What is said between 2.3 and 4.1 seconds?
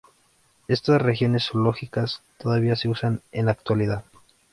todavía se usan en la actualidad.